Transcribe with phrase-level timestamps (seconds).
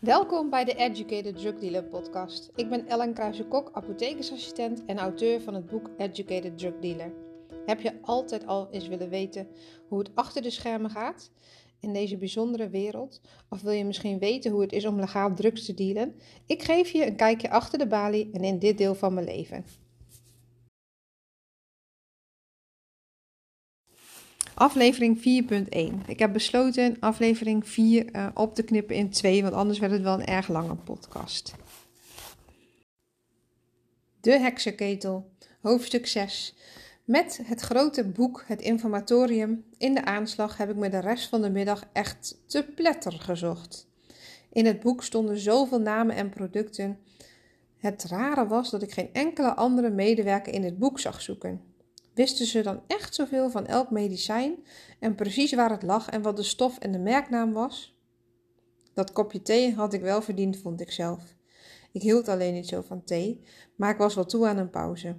[0.00, 2.50] Welkom bij de Educated Drug Dealer podcast.
[2.54, 7.12] Ik ben Ellen Kruijsen-Kok, apothekersassistent en auteur van het boek Educated Drug Dealer.
[7.66, 9.48] Heb je altijd al eens willen weten
[9.88, 11.30] hoe het achter de schermen gaat
[11.80, 13.20] in deze bijzondere wereld?
[13.48, 16.14] Of wil je misschien weten hoe het is om legaal drugs te dealen?
[16.46, 19.64] Ik geef je een kijkje achter de balie en in dit deel van mijn leven.
[24.60, 26.06] Aflevering 4.1.
[26.06, 29.92] Ik heb besloten aflevering 4 uh, eh, op te knippen in 2, want anders werd
[29.92, 31.54] het wel een erg lange podcast.
[34.20, 36.54] De heksenketel, hoofdstuk 6.
[37.04, 41.42] Met het grote boek, het informatorium, in de aanslag heb ik me de rest van
[41.42, 43.88] de middag echt te pletter gezocht.
[44.52, 46.98] In het boek stonden zoveel namen en producten.
[47.78, 51.69] Het rare was dat ik geen enkele andere medewerker in het boek zag zoeken.
[52.20, 54.64] Wisten ze dan echt zoveel van elk medicijn
[54.98, 57.98] en precies waar het lag en wat de stof en de merknaam was?
[58.94, 61.22] Dat kopje thee had ik wel verdiend, vond ik zelf.
[61.92, 63.40] Ik hield alleen niet zo van thee,
[63.76, 65.16] maar ik was wel toe aan een pauze.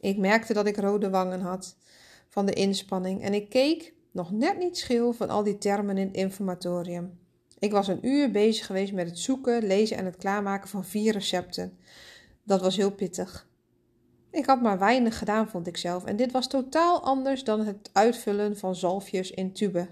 [0.00, 1.76] Ik merkte dat ik rode wangen had
[2.28, 6.06] van de inspanning en ik keek, nog net niet schil, van al die termen in
[6.06, 7.18] het informatorium.
[7.58, 11.12] Ik was een uur bezig geweest met het zoeken, lezen en het klaarmaken van vier
[11.12, 11.78] recepten.
[12.42, 13.47] Dat was heel pittig.
[14.30, 17.90] Ik had maar weinig gedaan, vond ik zelf, en dit was totaal anders dan het
[17.92, 19.88] uitvullen van zalfjes in tuben.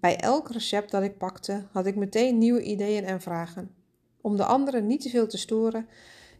[0.00, 3.74] Bij elk recept dat ik pakte, had ik meteen nieuwe ideeën en vragen.
[4.20, 5.88] Om de anderen niet te veel te storen,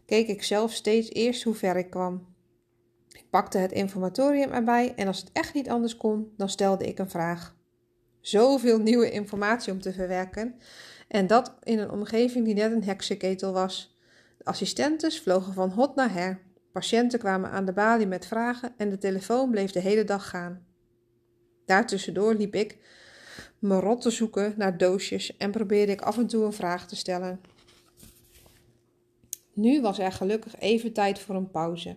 [0.05, 2.25] keek ik zelf steeds eerst hoe ver ik kwam.
[3.11, 6.99] Ik pakte het informatorium erbij en als het echt niet anders kon, dan stelde ik
[6.99, 7.55] een vraag.
[8.21, 10.55] Zoveel nieuwe informatie om te verwerken
[11.07, 13.92] en dat in een omgeving die net een heksenketel was.
[14.43, 16.41] Assistentes vlogen van hot naar her.
[16.71, 20.65] Patiënten kwamen aan de balie met vragen en de telefoon bleef de hele dag gaan.
[21.65, 22.77] Daartussendoor liep ik
[23.59, 26.95] me rot te zoeken naar doosjes en probeerde ik af en toe een vraag te
[26.95, 27.41] stellen.
[29.53, 31.95] Nu was er gelukkig even tijd voor een pauze.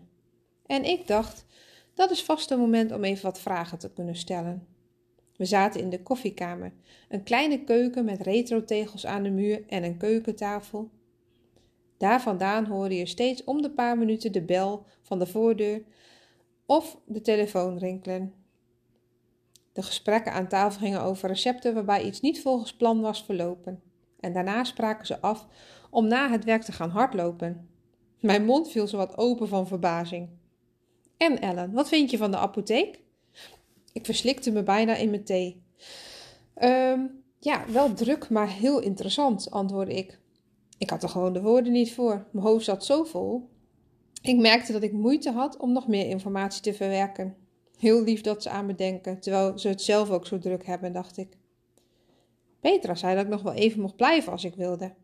[0.67, 1.45] En ik dacht,
[1.95, 4.67] dat is vast een moment om even wat vragen te kunnen stellen.
[5.36, 6.73] We zaten in de koffiekamer,
[7.08, 10.90] een kleine keuken met retrotegels aan de muur en een keukentafel
[11.98, 15.83] daar vandaan hoorde je steeds om de paar minuten de bel van de voordeur
[16.67, 18.34] of de telefoon rinkelen.
[19.73, 23.83] De gesprekken aan tafel gingen over recepten waarbij iets niet volgens plan was verlopen.
[24.20, 25.46] En daarna spraken ze af
[25.90, 27.68] om na het werk te gaan hardlopen.
[28.20, 30.28] Mijn mond viel zowat open van verbazing.
[31.17, 33.01] En Ellen, wat vind je van de apotheek?
[33.92, 35.63] Ik verslikte me bijna in mijn thee.
[36.63, 40.18] Um, ja, wel druk, maar heel interessant, antwoordde ik.
[40.79, 42.27] Ik had er gewoon de woorden niet voor.
[42.33, 43.48] Mijn hoofd zat zo vol.
[44.23, 47.37] Ik merkte dat ik moeite had om nog meer informatie te verwerken.
[47.79, 50.92] Heel lief dat ze aan me denken, terwijl ze het zelf ook zo druk hebben,
[50.92, 51.37] dacht ik.
[52.61, 54.95] Petra zei dat ik nog wel even mocht blijven als ik wilde.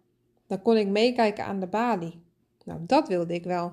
[0.46, 2.22] Dan kon ik meekijken aan de balie.
[2.64, 3.72] Nou, dat wilde ik wel.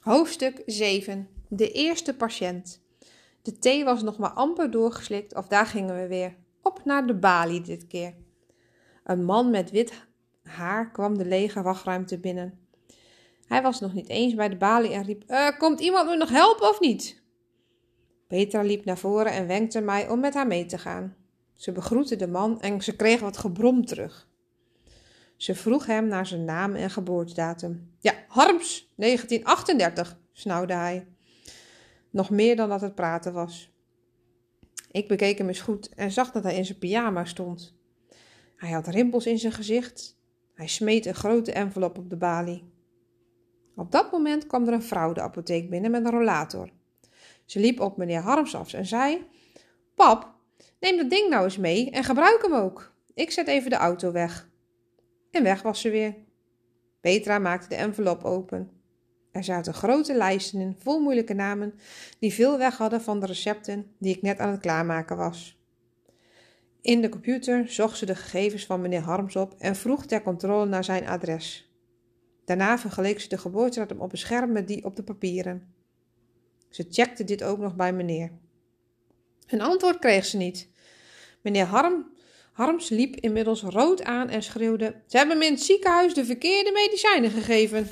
[0.00, 1.28] Hoofdstuk 7.
[1.48, 2.82] De eerste patiënt.
[3.42, 6.36] De thee was nog maar amper doorgeslikt of daar gingen we weer.
[6.62, 8.14] Op naar de balie dit keer.
[9.04, 10.06] Een man met wit
[10.42, 12.58] haar kwam de lege wachtruimte binnen.
[13.46, 16.30] Hij was nog niet eens bij de balie en riep: uh, Komt iemand me nog
[16.30, 17.22] helpen of niet?
[18.26, 21.16] Petra liep naar voren en wenkte mij om met haar mee te gaan.
[21.54, 24.28] Ze begroette de man en ze kreeg wat gebrom terug.
[25.36, 27.94] Ze vroeg hem naar zijn naam en geboortedatum.
[27.98, 31.06] Ja, Harms, 1938, snauwde hij.
[32.10, 33.70] Nog meer dan dat het praten was.
[34.90, 37.74] Ik bekeek hem eens goed en zag dat hij in zijn pyjama stond.
[38.62, 40.16] Hij had rimpels in zijn gezicht.
[40.54, 42.64] Hij smeet een grote envelop op de balie.
[43.76, 46.70] Op dat moment kwam er een vrouw de apotheek binnen met een rollator.
[47.44, 49.26] Ze liep op meneer Harms af en zei:
[49.94, 50.34] Pap,
[50.80, 52.92] neem dat ding nou eens mee en gebruik hem ook.
[53.14, 54.48] Ik zet even de auto weg.
[55.30, 56.14] En weg was ze weer.
[57.00, 58.70] Petra maakte de envelop open.
[59.32, 61.74] Er zaten grote lijsten in, vol moeilijke namen,
[62.18, 65.61] die veel weg hadden van de recepten die ik net aan het klaarmaken was.
[66.82, 70.66] In de computer zocht ze de gegevens van meneer Harms op en vroeg ter controle
[70.66, 71.70] naar zijn adres.
[72.44, 75.74] Daarna vergeleek ze de geboortedatum op een scherm met die op de papieren.
[76.68, 78.32] Ze checkte dit ook nog bij meneer.
[79.46, 80.68] Een antwoord kreeg ze niet.
[81.42, 82.10] Meneer Harm,
[82.52, 86.72] Harms liep inmiddels rood aan en schreeuwde: Ze hebben me in het ziekenhuis de verkeerde
[86.72, 87.88] medicijnen gegeven.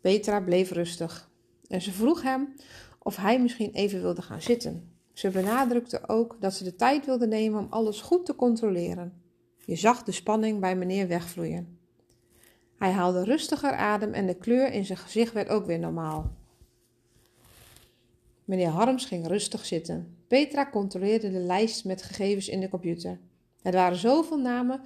[0.00, 1.30] Petra bleef rustig
[1.68, 2.54] en ze vroeg hem
[2.98, 4.93] of hij misschien even wilde gaan zitten.
[5.14, 9.22] Ze benadrukte ook dat ze de tijd wilde nemen om alles goed te controleren.
[9.64, 11.78] Je zag de spanning bij meneer wegvloeien.
[12.78, 16.32] Hij haalde rustiger adem en de kleur in zijn gezicht werd ook weer normaal.
[18.44, 20.16] Meneer Harms ging rustig zitten.
[20.28, 23.18] Petra controleerde de lijst met gegevens in de computer.
[23.62, 24.80] Het waren zoveel namen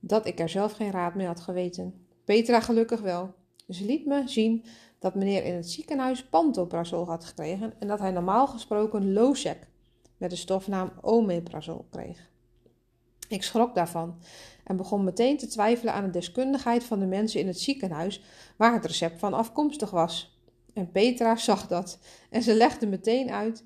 [0.00, 2.06] dat ik er zelf geen raad mee had geweten.
[2.24, 3.34] Petra gelukkig wel.
[3.68, 4.64] Ze liet me zien
[5.02, 9.58] dat meneer in het ziekenhuis pantoprazol had gekregen en dat hij normaal gesproken Losec
[10.16, 12.30] met de stofnaam omeprazol kreeg.
[13.28, 14.18] Ik schrok daarvan
[14.64, 18.22] en begon meteen te twijfelen aan de deskundigheid van de mensen in het ziekenhuis
[18.56, 20.40] waar het recept van afkomstig was.
[20.74, 21.98] En Petra zag dat
[22.30, 23.64] en ze legde meteen uit: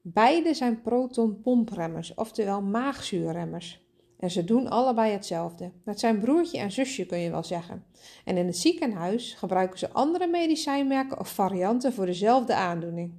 [0.00, 3.86] beide zijn protonpompremmers, oftewel maagzuurremmers.
[4.22, 5.70] En ze doen allebei hetzelfde.
[5.84, 7.84] Het zijn broertje en zusje kun je wel zeggen.
[8.24, 13.12] En in het ziekenhuis gebruiken ze andere medicijnmerken of varianten voor dezelfde aandoening.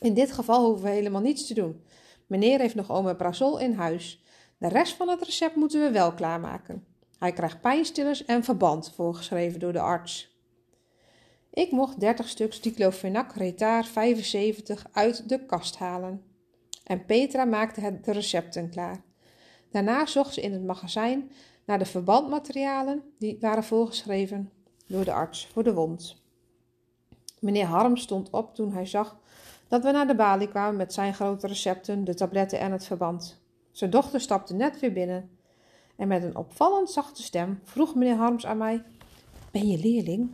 [0.00, 1.82] In dit geval hoeven we helemaal niets te doen.
[2.26, 4.22] Meneer heeft nog omeprazol in huis.
[4.58, 6.84] De rest van het recept moeten we wel klaarmaken.
[7.18, 10.38] Hij krijgt pijnstillers en verband voorgeschreven door de arts.
[11.50, 16.22] Ik mocht 30 stuks diclofenac retard 75 uit de kast halen.
[16.84, 19.02] En Petra maakte de recepten klaar.
[19.74, 21.30] Daarna zocht ze in het magazijn
[21.64, 24.50] naar de verbandmaterialen die waren voorgeschreven
[24.86, 26.16] door de arts voor de wond.
[27.40, 29.18] Meneer Harm stond op toen hij zag
[29.68, 33.40] dat we naar de balie kwamen met zijn grote recepten, de tabletten en het verband.
[33.72, 35.30] Zijn dochter stapte net weer binnen
[35.96, 38.82] en met een opvallend zachte stem vroeg meneer Harms aan mij:
[39.50, 40.30] Ben je leerling?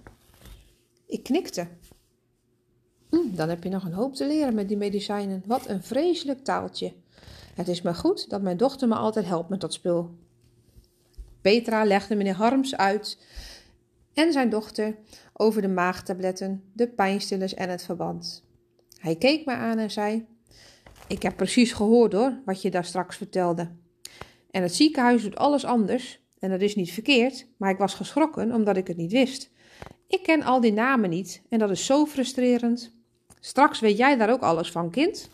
[1.06, 1.68] Ik knikte.
[3.10, 5.42] Hm, dan heb je nog een hoop te leren met die medicijnen.
[5.46, 6.92] Wat een vreselijk taaltje.
[7.54, 10.10] Het is maar goed dat mijn dochter me altijd helpt met dat spul.
[11.40, 13.18] Petra legde meneer Harms uit
[14.14, 14.96] en zijn dochter
[15.32, 18.44] over de maagtabletten, de pijnstillers en het verband.
[18.98, 20.26] Hij keek me aan en zei:
[21.06, 23.70] Ik heb precies gehoord hoor, wat je daar straks vertelde.
[24.50, 26.20] En het ziekenhuis doet alles anders.
[26.38, 29.50] En dat is niet verkeerd, maar ik was geschrokken omdat ik het niet wist.
[30.06, 32.92] Ik ken al die namen niet en dat is zo frustrerend.
[33.40, 35.30] Straks weet jij daar ook alles van, kind.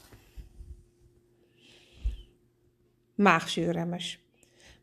[3.16, 4.24] Maagzuurremmers.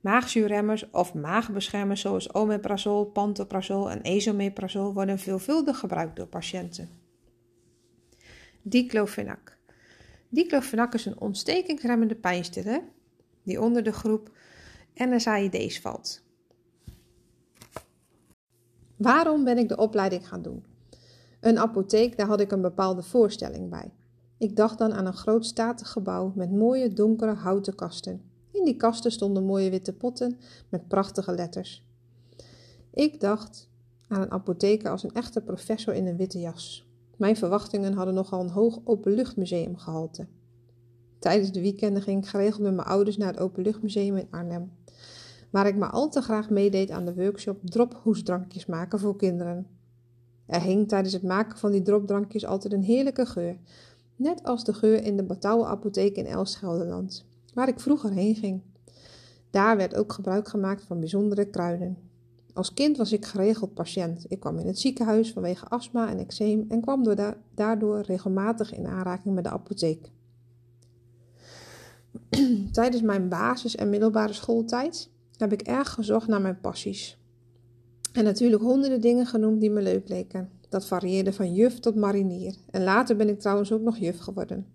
[0.02, 6.90] Maagzuurremmers of maagbeschermers zoals omeprazol, pantoprazol en esomeprazol worden veelvuldig gebruikt door patiënten.
[8.62, 9.58] Diclofenac.
[10.30, 12.82] Diclofenac is een ontstekingsremmende pijnstiller
[13.44, 14.32] die onder de groep
[14.96, 16.24] NSAID's valt.
[18.98, 20.66] Waarom ben ik de opleiding gaan doen?
[21.40, 23.92] Een apotheek, daar had ik een bepaalde voorstelling bij.
[24.44, 28.22] Ik dacht dan aan een groot statig gebouw met mooie donkere houten kasten.
[28.52, 30.38] In die kasten stonden mooie witte potten
[30.70, 31.86] met prachtige letters.
[32.94, 33.70] Ik dacht
[34.08, 36.88] aan een apotheker als een echte professor in een witte jas.
[37.18, 40.28] Mijn verwachtingen hadden nogal een hoog openluchtmuseum gehalte.
[41.20, 44.72] Tijdens de weekenden ging ik geregeld met mijn ouders naar het Openluchtmuseum in Arnhem,
[45.50, 49.68] waar ik maar al te graag meedeed aan de workshop drophoesdrankjes maken voor kinderen.
[50.46, 53.58] Er hing tijdens het maken van die dropdrankjes altijd een heerlijke geur,
[54.24, 58.62] net als de geur in de Batouwen apotheek in Elschelderland, waar ik vroeger heen ging.
[59.50, 61.98] Daar werd ook gebruik gemaakt van bijzondere kruiden.
[62.54, 64.26] Als kind was ik geregeld patiënt.
[64.28, 67.16] Ik kwam in het ziekenhuis vanwege astma en eczeem en kwam
[67.56, 70.12] daardoor regelmatig in aanraking met de apotheek.
[72.72, 77.18] Tijdens mijn basis- en middelbare schooltijd heb ik erg gezocht naar mijn passies.
[78.14, 80.50] En natuurlijk honderden dingen genoemd die me leuk leken.
[80.74, 82.56] Dat varieerde van juf tot marinier.
[82.70, 84.66] En later ben ik trouwens ook nog juf geworden.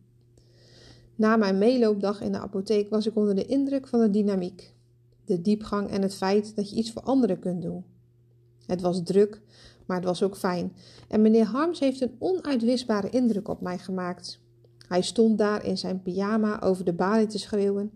[1.15, 4.75] Na mijn meeloopdag in de apotheek was ik onder de indruk van de dynamiek,
[5.25, 7.85] de diepgang en het feit dat je iets voor anderen kunt doen.
[8.67, 9.41] Het was druk,
[9.87, 10.73] maar het was ook fijn.
[11.09, 14.41] En meneer Harms heeft een onuitwisbare indruk op mij gemaakt.
[14.89, 17.91] Hij stond daar in zijn pyjama over de balie te schreeuwen,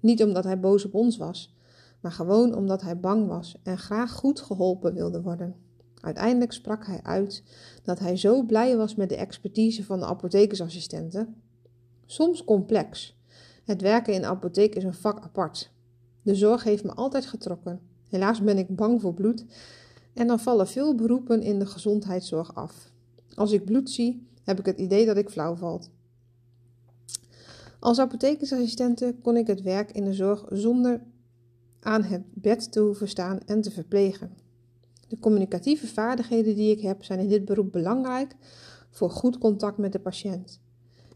[0.00, 1.56] niet omdat hij boos op ons was,
[2.00, 5.65] maar gewoon omdat hij bang was en graag goed geholpen wilde worden.
[6.06, 7.42] Uiteindelijk sprak hij uit
[7.82, 11.34] dat hij zo blij was met de expertise van de apothekersassistenten.
[12.04, 13.16] Soms complex.
[13.64, 15.72] Het werken in de apotheek is een vak apart.
[16.22, 17.80] De zorg heeft me altijd getrokken.
[18.08, 19.44] Helaas ben ik bang voor bloed
[20.14, 22.92] en dan vallen veel beroepen in de gezondheidszorg af.
[23.34, 25.90] Als ik bloed zie, heb ik het idee dat ik flauw valt.
[27.78, 31.02] Als apothekersassistente kon ik het werk in de zorg zonder
[31.80, 34.45] aan het bed te hoeven staan en te verplegen.
[35.08, 38.36] De communicatieve vaardigheden die ik heb zijn in dit beroep belangrijk
[38.90, 40.60] voor goed contact met de patiënt.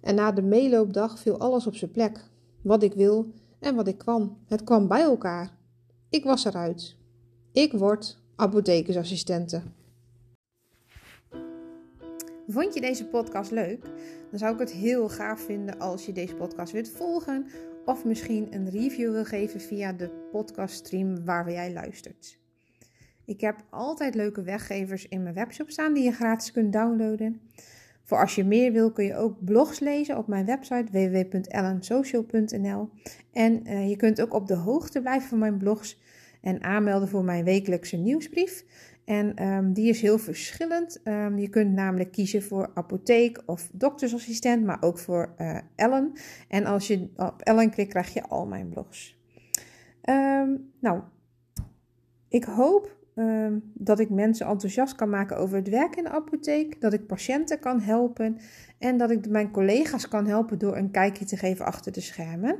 [0.00, 2.24] En na de meeloopdag viel alles op zijn plek.
[2.62, 4.38] Wat ik wil en wat ik kwam.
[4.46, 5.56] Het kwam bij elkaar.
[6.08, 6.96] Ik was eruit.
[7.52, 9.62] Ik word apothekersassistente.
[12.48, 13.82] Vond je deze podcast leuk?
[14.30, 17.46] Dan zou ik het heel gaaf vinden als je deze podcast wilt volgen
[17.84, 22.39] of misschien een review wil geven via de podcaststream waar jij luistert.
[23.30, 27.40] Ik heb altijd leuke weggevers in mijn webshop staan die je gratis kunt downloaden.
[28.04, 32.88] Voor als je meer wil kun je ook blogs lezen op mijn website www.ellensocial.nl.
[33.32, 36.00] En uh, je kunt ook op de hoogte blijven van mijn blogs
[36.40, 38.64] en aanmelden voor mijn wekelijkse nieuwsbrief.
[39.04, 41.00] En um, die is heel verschillend.
[41.04, 46.12] Um, je kunt namelijk kiezen voor apotheek of doktersassistent, maar ook voor uh, Ellen.
[46.48, 49.18] En als je op Ellen klikt, krijg je al mijn blogs.
[50.04, 51.00] Um, nou,
[52.28, 52.98] ik hoop
[53.74, 57.58] dat ik mensen enthousiast kan maken over het werk in de apotheek, dat ik patiënten
[57.58, 58.38] kan helpen
[58.78, 62.58] en dat ik mijn collega's kan helpen door een kijkje te geven achter de schermen.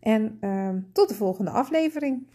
[0.00, 0.38] En
[0.92, 2.26] tot de volgende aflevering.